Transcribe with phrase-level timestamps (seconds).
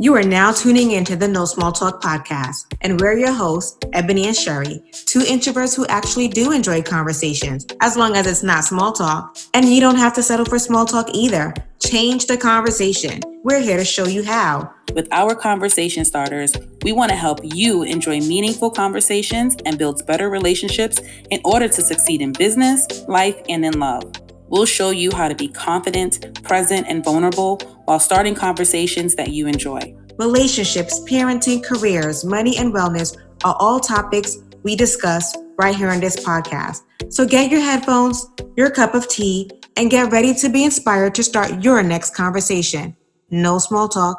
[0.00, 4.26] You are now tuning into the No Small Talk podcast, and we're your hosts, Ebony
[4.26, 8.92] and Sherry, two introverts who actually do enjoy conversations, as long as it's not small
[8.92, 9.36] talk.
[9.52, 11.54] And you don't have to settle for small talk either.
[11.78, 13.20] Change the conversation.
[13.44, 14.72] We're here to show you how.
[14.94, 20.30] With our conversation starters, we want to help you enjoy meaningful conversations and build better
[20.30, 21.00] relationships
[21.30, 24.10] in order to succeed in business, life, and in love.
[24.52, 27.56] We'll show you how to be confident, present, and vulnerable
[27.86, 29.94] while starting conversations that you enjoy.
[30.18, 36.16] Relationships, parenting, careers, money, and wellness are all topics we discuss right here on this
[36.16, 36.82] podcast.
[37.08, 41.22] So get your headphones, your cup of tea, and get ready to be inspired to
[41.22, 42.94] start your next conversation.
[43.30, 44.18] No small talk.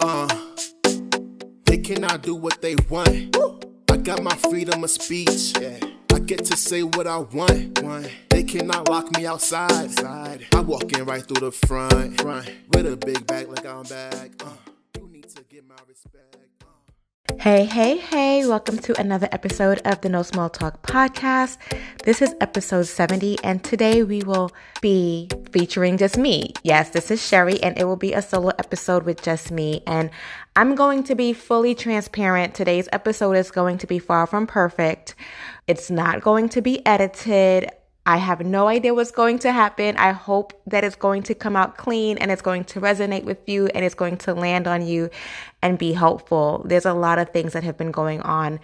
[0.00, 0.26] Uh,
[1.66, 3.36] they cannot do what they want.
[3.92, 5.52] I got my freedom of speech.
[5.60, 5.93] Yeah.
[6.26, 7.74] Get to say what I want.
[8.30, 10.02] They cannot lock me outside.
[10.04, 14.30] I walk in right through the front, with a big bag like I'm back.
[14.42, 14.50] Uh,
[14.98, 16.43] you need to get my respect.
[17.40, 21.56] Hey, hey, hey, welcome to another episode of the No Small Talk podcast.
[22.02, 26.52] This is episode 70, and today we will be featuring just me.
[26.62, 29.82] Yes, this is Sherry, and it will be a solo episode with just me.
[29.86, 30.10] And
[30.54, 32.54] I'm going to be fully transparent.
[32.54, 35.14] Today's episode is going to be far from perfect.
[35.66, 37.70] It's not going to be edited.
[38.06, 39.96] I have no idea what's going to happen.
[39.96, 43.48] I hope that it's going to come out clean and it's going to resonate with
[43.48, 45.08] you and it's going to land on you
[45.62, 46.62] and be helpful.
[46.66, 48.60] There's a lot of things that have been going on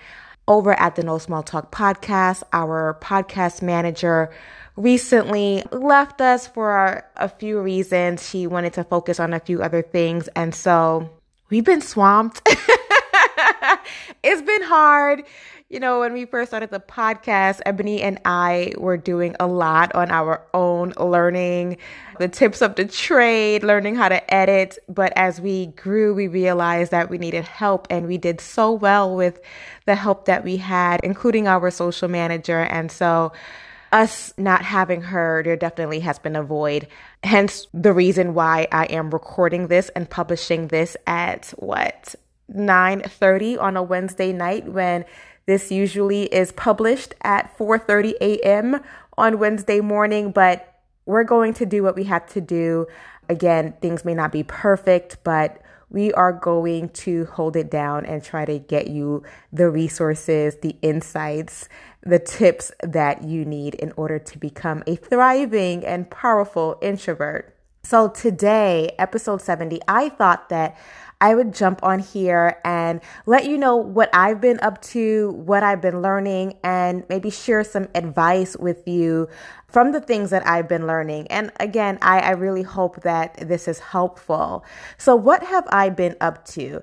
[0.47, 2.42] over at the No Small Talk podcast.
[2.52, 4.30] Our podcast manager
[4.77, 8.28] recently left us for a few reasons.
[8.28, 10.28] She wanted to focus on a few other things.
[10.36, 11.08] And so
[11.48, 12.42] we've been swamped.
[14.22, 15.25] it's been hard
[15.70, 19.94] you know, when we first started the podcast, Ebony and I were doing a lot
[19.94, 21.76] on our own, learning
[22.18, 24.78] the tips of the trade, learning how to edit.
[24.88, 29.14] But as we grew, we realized that we needed help, and we did so well
[29.14, 29.41] with
[29.86, 32.58] the help that we had, including our social manager.
[32.62, 33.32] And so,
[33.92, 36.88] us not having her, there definitely has been a void.
[37.22, 42.16] Hence, the reason why I am recording this and publishing this at what
[42.52, 45.04] 9:30 on a Wednesday night when
[45.50, 48.81] this usually is published at 4:30 a.m.
[49.19, 52.87] on Wednesday morning, but we're going to do what we have to do.
[53.28, 58.22] Again, things may not be perfect, but we are going to hold it down and
[58.22, 61.69] try to get you the resources, the insights,
[62.03, 67.56] the tips that you need in order to become a thriving and powerful introvert.
[67.82, 70.78] So, today, episode 70, I thought that
[71.20, 75.62] I would jump on here and let you know what I've been up to, what
[75.62, 79.28] I've been learning, and maybe share some advice with you
[79.69, 81.26] from the things that I've been learning.
[81.28, 84.64] And again, I, I really hope that this is helpful.
[84.97, 86.82] So, what have I been up to?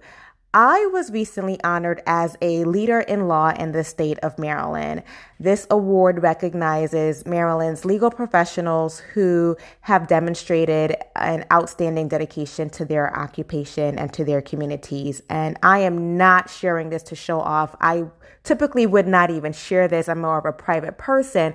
[0.59, 5.03] I was recently honored as a leader in law in the state of Maryland.
[5.39, 13.99] This award recognizes Maryland's legal professionals who have demonstrated an outstanding dedication to their occupation
[13.99, 15.21] and to their communities.
[15.29, 17.75] And I am not sharing this to show off.
[17.79, 18.05] I
[18.43, 20.09] typically would not even share this.
[20.09, 21.53] I'm more of a private person.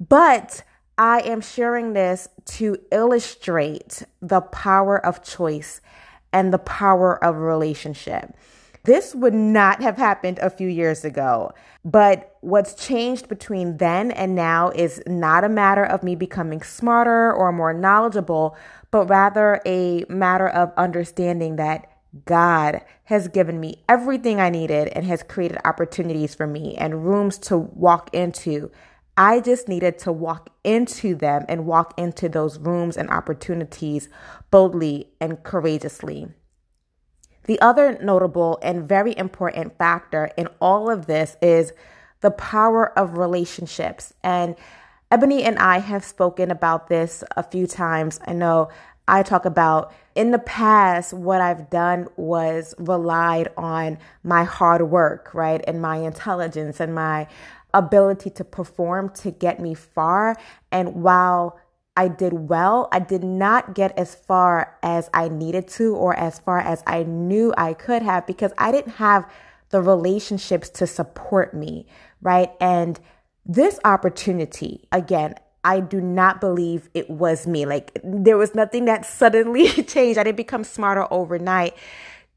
[0.00, 0.62] But
[0.96, 5.82] I am sharing this to illustrate the power of choice
[6.32, 8.34] and the power of relationship.
[8.84, 11.52] This would not have happened a few years ago.
[11.84, 17.32] But what's changed between then and now is not a matter of me becoming smarter
[17.32, 18.56] or more knowledgeable,
[18.90, 21.90] but rather a matter of understanding that
[22.24, 27.38] God has given me everything I needed and has created opportunities for me and rooms
[27.38, 28.70] to walk into.
[29.18, 34.08] I just needed to walk into them and walk into those rooms and opportunities
[34.52, 36.28] boldly and courageously.
[37.46, 41.72] The other notable and very important factor in all of this is
[42.20, 44.14] the power of relationships.
[44.22, 44.54] And
[45.10, 48.20] Ebony and I have spoken about this a few times.
[48.24, 48.68] I know
[49.08, 55.32] I talk about in the past, what I've done was relied on my hard work,
[55.32, 55.62] right?
[55.66, 57.26] And my intelligence and my
[57.74, 60.36] ability to perform to get me far.
[60.70, 61.58] And while
[61.98, 62.88] I did well.
[62.92, 67.02] I did not get as far as I needed to or as far as I
[67.02, 69.28] knew I could have because I didn't have
[69.70, 71.86] the relationships to support me,
[72.22, 72.52] right?
[72.60, 73.00] And
[73.44, 75.34] this opportunity, again,
[75.64, 77.66] I do not believe it was me.
[77.66, 80.20] Like there was nothing that suddenly changed.
[80.20, 81.74] I didn't become smarter overnight.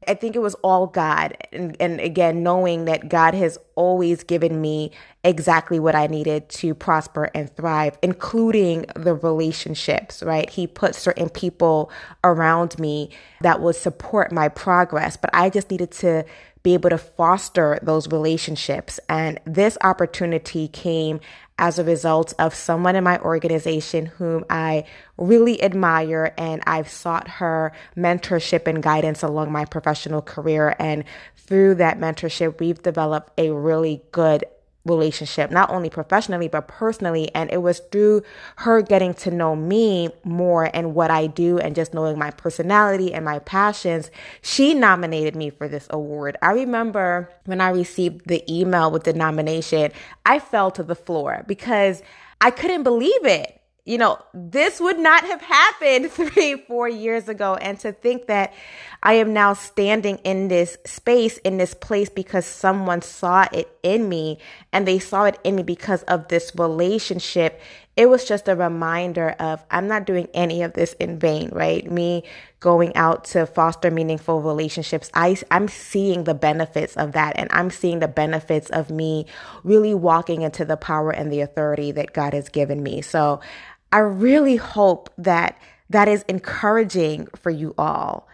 [0.08, 1.36] I think it was all God.
[1.52, 4.90] And, and again, knowing that God has always given me
[5.24, 10.48] exactly what I needed to prosper and thrive, including the relationships, right?
[10.48, 11.90] He put certain people
[12.24, 13.10] around me
[13.40, 16.24] that would support my progress, but I just needed to
[16.62, 19.00] be able to foster those relationships.
[19.08, 21.20] And this opportunity came
[21.62, 24.84] as a result of someone in my organization whom I
[25.16, 30.74] really admire and I've sought her mentorship and guidance along my professional career.
[30.80, 31.04] And
[31.36, 34.44] through that mentorship, we've developed a really good
[34.84, 37.32] relationship, not only professionally, but personally.
[37.34, 38.22] And it was through
[38.56, 43.14] her getting to know me more and what I do and just knowing my personality
[43.14, 44.10] and my passions.
[44.40, 46.36] She nominated me for this award.
[46.42, 49.92] I remember when I received the email with the nomination,
[50.26, 52.02] I fell to the floor because
[52.40, 57.56] I couldn't believe it you know, this would not have happened three, four years ago.
[57.56, 58.52] And to think that
[59.02, 64.08] I am now standing in this space, in this place, because someone saw it in
[64.08, 64.38] me
[64.72, 67.60] and they saw it in me because of this relationship.
[67.96, 71.90] It was just a reminder of I'm not doing any of this in vain, right?
[71.90, 72.22] Me
[72.60, 75.10] going out to foster meaningful relationships.
[75.14, 77.34] I, I'm seeing the benefits of that.
[77.36, 79.26] And I'm seeing the benefits of me
[79.64, 83.02] really walking into the power and the authority that God has given me.
[83.02, 83.40] So
[83.90, 85.60] I really hope that
[85.90, 88.28] that is encouraging for you all.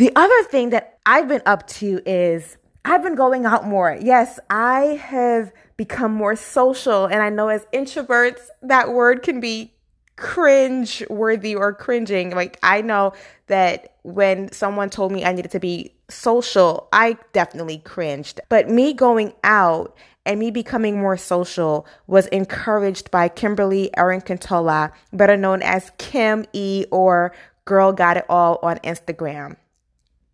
[0.00, 2.56] The other thing that I've been up to is
[2.86, 3.98] I've been going out more.
[4.00, 7.04] Yes, I have become more social.
[7.04, 9.74] And I know as introverts, that word can be
[10.16, 12.30] cringe worthy or cringing.
[12.30, 13.12] Like, I know
[13.48, 18.40] that when someone told me I needed to be social, I definitely cringed.
[18.48, 19.94] But me going out
[20.24, 26.86] and me becoming more social was encouraged by Kimberly Arinkintola, better known as Kim E
[26.90, 27.34] or
[27.66, 29.56] Girl Got It All on Instagram.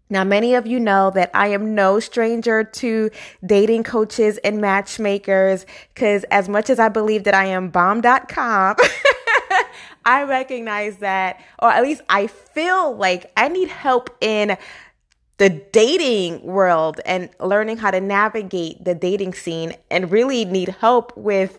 [0.09, 3.11] Now, many of you know that I am no stranger to
[3.45, 8.77] dating coaches and matchmakers because as much as I believe that I am bomb.com,
[10.05, 14.57] I recognize that, or at least I feel like I need help in
[15.39, 21.15] the dating world and learning how to navigate the dating scene and really need help
[21.17, 21.59] with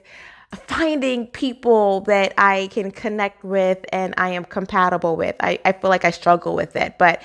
[0.53, 5.35] finding people that I can connect with and I am compatible with.
[5.41, 6.97] I, I feel like I struggle with it.
[6.97, 7.21] But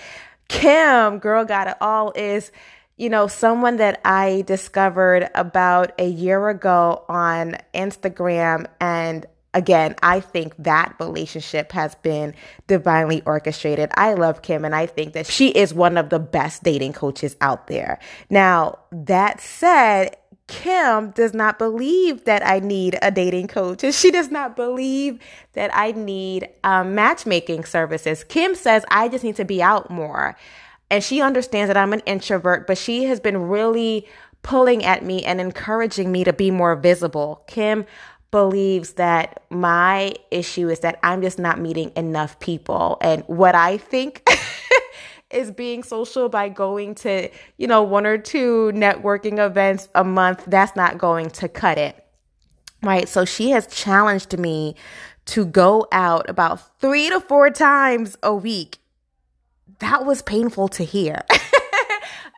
[0.52, 2.52] Kim, Girl Got It All, is,
[2.96, 10.20] you know, someone that I discovered about a year ago on Instagram and again, I
[10.20, 12.34] think that relationship has been
[12.66, 13.90] divinely orchestrated.
[13.94, 17.36] I love Kim and I think that she is one of the best dating coaches
[17.40, 17.98] out there.
[18.30, 20.16] Now, that said,
[20.52, 23.82] Kim does not believe that I need a dating coach.
[23.82, 25.18] And she does not believe
[25.54, 28.22] that I need um, matchmaking services.
[28.22, 30.36] Kim says I just need to be out more.
[30.90, 34.06] And she understands that I'm an introvert, but she has been really
[34.42, 37.44] pulling at me and encouraging me to be more visible.
[37.46, 37.86] Kim
[38.30, 42.98] believes that my issue is that I'm just not meeting enough people.
[43.00, 44.28] And what I think
[45.32, 50.44] is being social by going to, you know, one or two networking events a month,
[50.46, 52.04] that's not going to cut it.
[52.82, 53.08] Right.
[53.08, 54.74] So she has challenged me
[55.26, 58.78] to go out about three to four times a week.
[59.78, 61.22] That was painful to hear.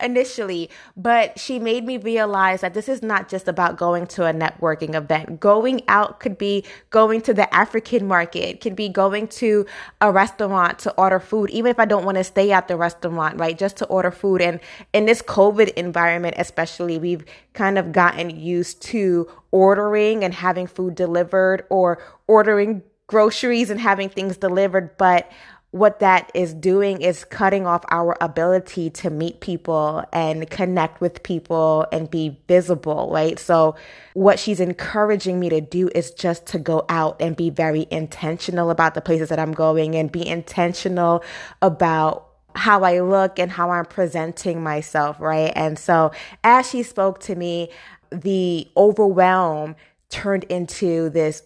[0.00, 4.32] initially, but she made me realize that this is not just about going to a
[4.32, 5.40] networking event.
[5.40, 9.66] Going out could be going to the African market, could be going to
[10.00, 13.38] a restaurant to order food, even if I don't want to stay at the restaurant,
[13.38, 13.56] right?
[13.56, 14.40] Just to order food.
[14.40, 14.60] And
[14.92, 20.94] in this COVID environment, especially, we've kind of gotten used to ordering and having food
[20.94, 24.96] delivered or ordering groceries and having things delivered.
[24.96, 25.30] But
[25.74, 31.20] what that is doing is cutting off our ability to meet people and connect with
[31.24, 33.40] people and be visible, right?
[33.40, 33.74] So,
[34.12, 38.70] what she's encouraging me to do is just to go out and be very intentional
[38.70, 41.24] about the places that I'm going and be intentional
[41.60, 45.52] about how I look and how I'm presenting myself, right?
[45.56, 46.12] And so,
[46.44, 47.70] as she spoke to me,
[48.12, 49.74] the overwhelm
[50.08, 51.42] turned into this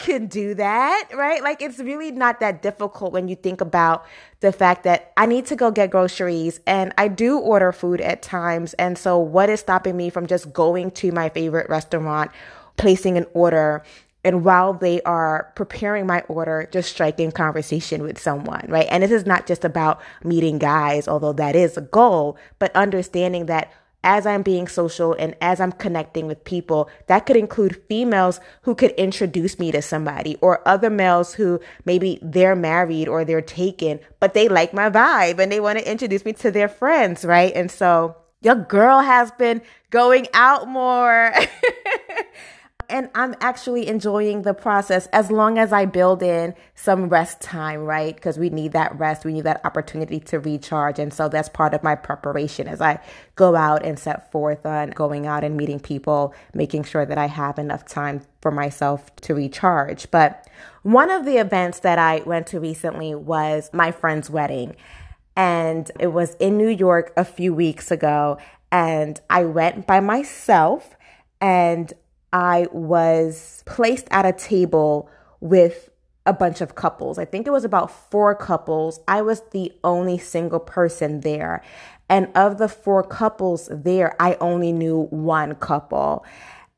[0.00, 1.42] can do that, right?
[1.42, 4.04] Like it's really not that difficult when you think about
[4.40, 8.22] the fact that I need to go get groceries and I do order food at
[8.22, 8.74] times.
[8.74, 12.30] And so, what is stopping me from just going to my favorite restaurant,
[12.76, 13.82] placing an order,
[14.24, 18.86] and while they are preparing my order, just striking conversation with someone, right?
[18.88, 23.46] And this is not just about meeting guys, although that is a goal, but understanding
[23.46, 23.72] that
[24.04, 28.74] as I'm being social and as I'm connecting with people, that could include females who
[28.74, 34.00] could introduce me to somebody or other males who maybe they're married or they're taken,
[34.20, 37.52] but they like my vibe and they want to introduce me to their friends, right?
[37.54, 41.32] And so your girl has been going out more.
[42.92, 47.80] and I'm actually enjoying the process as long as I build in some rest time,
[47.80, 48.14] right?
[48.14, 50.98] Because we need that rest, we need that opportunity to recharge.
[50.98, 53.00] And so that's part of my preparation as I
[53.34, 57.28] go out and set forth on going out and meeting people, making sure that I
[57.28, 60.10] have enough time for myself to recharge.
[60.10, 60.46] But
[60.82, 64.76] one of the events that I went to recently was my friend's wedding.
[65.34, 68.36] And it was in New York a few weeks ago.
[68.70, 70.94] And I went by myself
[71.40, 71.92] and
[72.32, 75.10] I was placed at a table
[75.40, 75.90] with
[76.24, 77.18] a bunch of couples.
[77.18, 79.00] I think it was about four couples.
[79.08, 81.62] I was the only single person there.
[82.08, 86.24] And of the four couples there, I only knew one couple.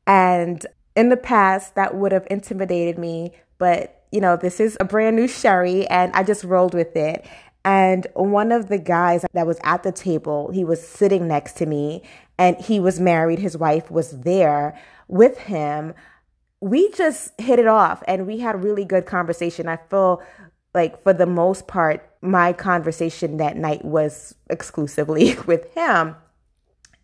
[0.07, 3.33] And in the past, that would have intimidated me.
[3.57, 7.25] But, you know, this is a brand new Sherry, and I just rolled with it.
[7.63, 11.65] And one of the guys that was at the table, he was sitting next to
[11.65, 12.03] me,
[12.37, 13.39] and he was married.
[13.39, 15.93] His wife was there with him,
[16.61, 19.67] we just hit it off and we had really good conversation.
[19.67, 20.21] I feel
[20.73, 26.15] like for the most part, my conversation that night was exclusively with him.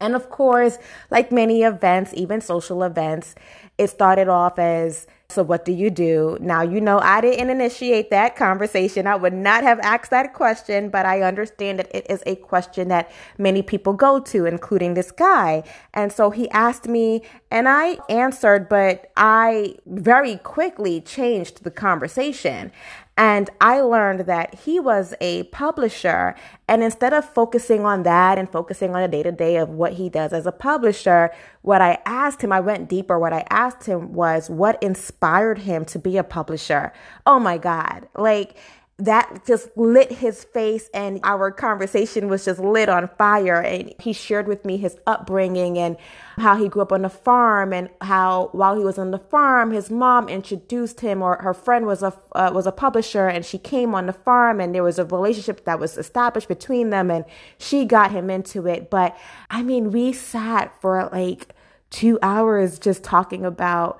[0.01, 0.77] And of course,
[1.09, 3.35] like many events, even social events,
[3.77, 6.37] it started off as so, what do you do?
[6.41, 9.07] Now, you know, I didn't initiate that conversation.
[9.07, 12.89] I would not have asked that question, but I understand that it is a question
[12.89, 15.63] that many people go to, including this guy.
[15.93, 22.71] And so he asked me, and I answered, but I very quickly changed the conversation.
[23.21, 26.33] And I learned that he was a publisher.
[26.67, 29.93] And instead of focusing on that and focusing on the day to day of what
[29.93, 31.29] he does as a publisher,
[31.61, 33.19] what I asked him, I went deeper.
[33.19, 36.93] What I asked him was what inspired him to be a publisher.
[37.27, 38.09] Oh my God.
[38.17, 38.57] Like,
[39.05, 43.59] that just lit his face and our conversation was just lit on fire.
[43.59, 45.97] And he shared with me his upbringing and
[46.37, 49.71] how he grew up on the farm and how while he was on the farm
[49.71, 53.57] his mom introduced him or her friend was a uh, was a publisher and she
[53.57, 57.25] came on the farm and there was a relationship that was established between them and
[57.57, 58.89] she got him into it.
[58.89, 59.17] But
[59.49, 61.53] i mean we sat for like
[61.89, 63.99] 2 hours just talking about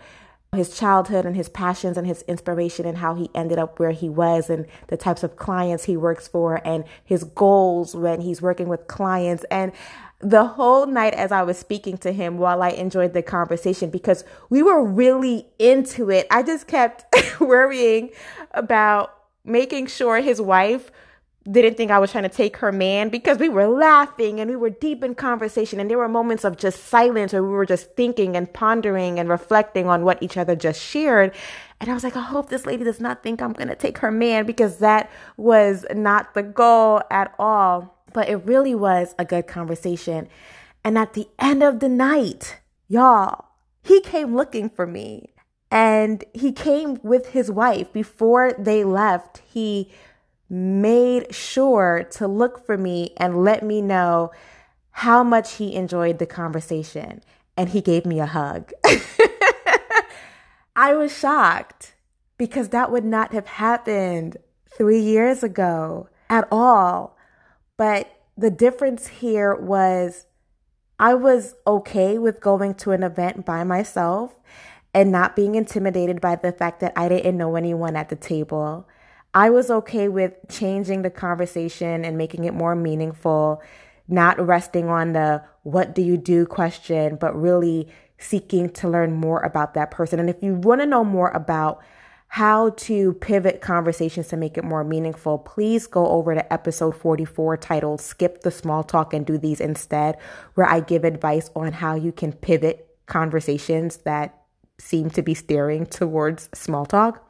[0.54, 4.10] his childhood and his passions and his inspiration and how he ended up where he
[4.10, 8.68] was and the types of clients he works for and his goals when he's working
[8.68, 9.72] with clients and
[10.20, 14.26] the whole night as I was speaking to him while I enjoyed the conversation because
[14.50, 16.28] we were really into it.
[16.30, 17.06] I just kept
[17.40, 18.10] worrying
[18.52, 19.16] about
[19.46, 20.92] making sure his wife
[21.50, 24.56] didn't think I was trying to take her man because we were laughing and we
[24.56, 27.96] were deep in conversation and there were moments of just silence where we were just
[27.96, 31.34] thinking and pondering and reflecting on what each other just shared.
[31.80, 33.98] And I was like, I hope this lady does not think I'm going to take
[34.00, 37.98] her man because that was not the goal at all.
[38.14, 40.28] But it really was a good conversation.
[40.84, 43.46] And at the end of the night, y'all,
[43.82, 45.34] he came looking for me
[45.72, 49.42] and he came with his wife before they left.
[49.52, 49.90] He
[50.52, 54.32] made sure to look for me and let me know
[54.92, 57.24] how much he enjoyed the conversation.
[57.56, 58.74] And he gave me a hug.
[60.76, 61.96] I was shocked
[62.38, 64.38] because that would not have happened
[64.70, 67.18] three years ago at all.
[67.78, 70.26] But the difference here was
[71.00, 74.36] I was okay with going to an event by myself
[74.94, 78.88] and not being intimidated by the fact that I didn't know anyone at the table.
[79.34, 83.62] I was okay with changing the conversation and making it more meaningful,
[84.08, 89.40] not resting on the what do you do question, but really seeking to learn more
[89.40, 90.20] about that person.
[90.20, 91.82] And if you want to know more about
[92.28, 97.58] how to pivot conversations to make it more meaningful, please go over to episode 44
[97.58, 100.18] titled Skip the Small Talk and Do These Instead,
[100.56, 104.44] where I give advice on how you can pivot conversations that
[104.80, 107.30] seem to be steering towards small talk.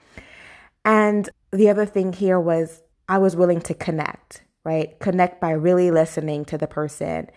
[0.85, 4.97] And the other thing here was I was willing to connect, right?
[4.99, 7.29] Connect by really listening to the person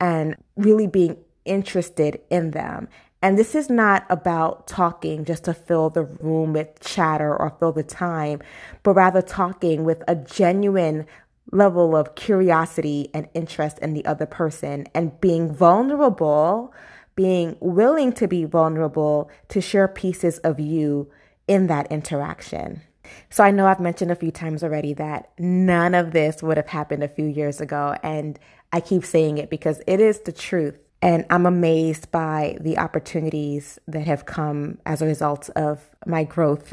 [0.00, 2.88] and really being interested in them.
[3.22, 7.72] And this is not about talking just to fill the room with chatter or fill
[7.72, 8.40] the time,
[8.82, 11.06] but rather talking with a genuine
[11.50, 16.74] level of curiosity and interest in the other person and being vulnerable,
[17.14, 21.10] being willing to be vulnerable to share pieces of you
[21.48, 22.82] in that interaction.
[23.30, 26.68] So I know I've mentioned a few times already that none of this would have
[26.68, 27.96] happened a few years ago.
[28.02, 28.38] And
[28.72, 30.78] I keep saying it because it is the truth.
[31.02, 36.72] And I'm amazed by the opportunities that have come as a result of my growth,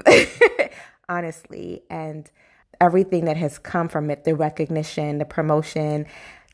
[1.09, 2.31] honestly, and
[2.79, 6.05] everything that has come from it the recognition, the promotion,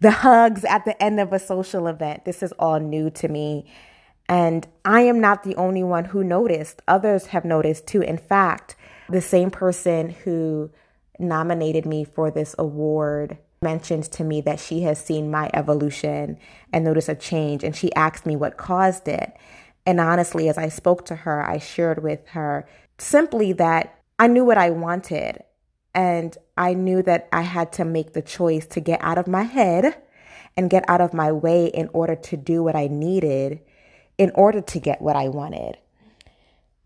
[0.01, 2.25] the hugs at the end of a social event.
[2.25, 3.65] This is all new to me.
[4.27, 6.81] And I am not the only one who noticed.
[6.87, 8.01] Others have noticed too.
[8.01, 8.75] In fact,
[9.09, 10.71] the same person who
[11.17, 16.37] nominated me for this award mentioned to me that she has seen my evolution
[16.71, 17.63] and noticed a change.
[17.63, 19.35] And she asked me what caused it.
[19.85, 24.45] And honestly, as I spoke to her, I shared with her simply that I knew
[24.45, 25.43] what I wanted.
[25.93, 29.43] And I knew that I had to make the choice to get out of my
[29.43, 30.01] head
[30.55, 33.61] and get out of my way in order to do what I needed
[34.17, 35.77] in order to get what I wanted.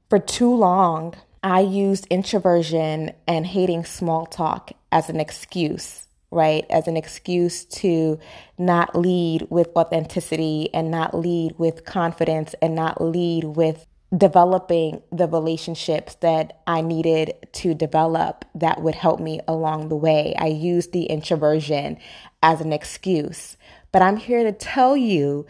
[0.10, 6.66] For too long, I used introversion and hating small talk as an excuse, right?
[6.70, 8.18] As an excuse to
[8.58, 13.86] not lead with authenticity and not lead with confidence and not lead with
[14.16, 20.34] developing the relationships that I needed to develop that would help me along the way.
[20.38, 21.98] I used the introversion
[22.42, 23.58] as an excuse.
[23.92, 25.46] But I'm here to tell you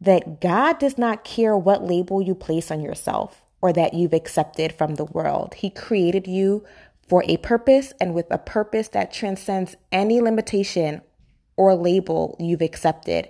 [0.00, 4.72] that God does not care what label you place on yourself or that you've accepted
[4.72, 5.54] from the world.
[5.54, 6.64] He created you
[7.08, 11.02] for a purpose and with a purpose that transcends any limitation
[11.56, 13.28] or label you've accepted.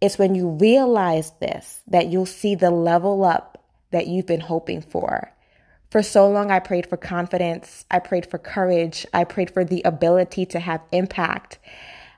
[0.00, 4.82] It's when you realize this that you'll see the level up that you've been hoping
[4.82, 5.32] for.
[5.90, 9.82] For so long, I prayed for confidence, I prayed for courage, I prayed for the
[9.84, 11.60] ability to have impact.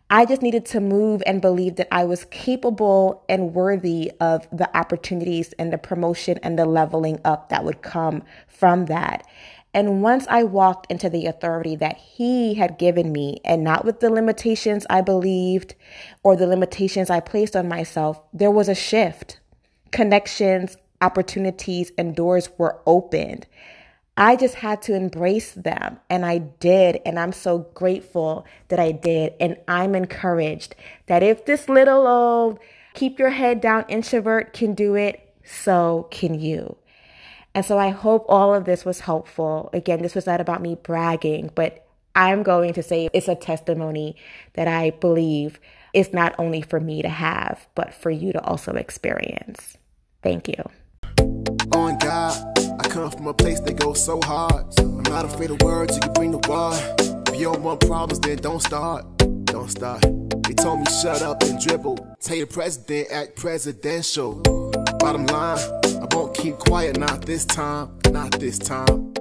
[0.08, 4.74] I just needed to move and believe that I was capable and worthy of the
[4.76, 9.26] opportunities and the promotion and the leveling up that would come from that.
[9.74, 13.98] And once I walked into the authority that He had given me, and not with
[13.98, 15.74] the limitations I believed
[16.22, 19.40] or the limitations I placed on myself, there was a shift.
[19.90, 23.46] Connections, opportunities and doors were opened.
[24.16, 27.00] I just had to embrace them, and I did.
[27.04, 29.34] And I'm so grateful that I did.
[29.38, 30.74] And I'm encouraged
[31.06, 32.58] that if this little old
[32.94, 36.76] keep your head down introvert can do it, so can you.
[37.54, 39.70] And so I hope all of this was helpful.
[39.72, 44.16] Again, this was not about me bragging, but I'm going to say it's a testimony
[44.54, 45.60] that I believe
[45.92, 49.78] is not only for me to have, but for you to also experience.
[50.22, 50.62] Thank you.
[52.96, 54.64] Come from a place that goes so hard.
[54.78, 56.72] I'm not afraid of words, you can bring the war.
[57.28, 59.04] If you don't want problems, then don't start.
[59.44, 60.00] Don't start.
[60.44, 62.16] They told me shut up and dribble.
[62.22, 64.40] Tell your president act presidential.
[64.98, 69.12] Bottom line, I won't keep quiet, not this time, not this time.